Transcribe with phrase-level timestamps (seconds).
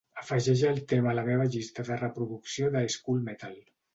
[0.19, 3.63] Afegeix el tema a la meva llista de reproducció de "school metal"